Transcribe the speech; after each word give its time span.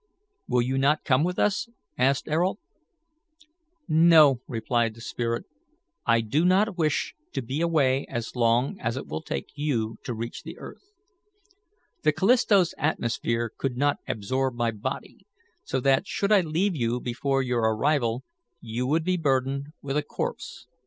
"Will 0.47 0.63
you 0.63 0.79
not 0.79 1.03
come 1.03 1.23
with 1.23 1.37
us?" 1.37 1.69
asked 1.95 2.27
Ayrault. 2.27 2.57
"No," 3.87 4.41
replied 4.47 4.95
the 4.95 4.99
spirit. 4.99 5.45
"I 6.07 6.21
do 6.21 6.43
not 6.43 6.75
wish 6.75 7.13
to 7.33 7.41
be 7.43 7.61
away 7.61 8.07
as 8.09 8.35
long 8.35 8.79
as 8.79 8.97
it 8.97 9.05
will 9.05 9.21
take 9.21 9.49
you 9.53 9.97
to 10.05 10.15
reach 10.15 10.41
the 10.41 10.57
earth. 10.57 10.89
The 12.01 12.13
Callisto's 12.13 12.73
atmosphere 12.79 13.51
could 13.55 13.77
not 13.77 13.97
absorb 14.07 14.55
my 14.55 14.71
body, 14.71 15.27
so 15.63 15.79
that, 15.81 16.07
should 16.07 16.31
I 16.31 16.41
leave 16.41 16.75
you 16.75 16.99
before 16.99 17.43
your 17.43 17.59
arrival, 17.61 18.23
you 18.59 18.87
would 18.87 19.03
be 19.03 19.17
burdened 19.17 19.67
with 19.83 19.97
a 19.97 20.01
corpse. 20.01 20.65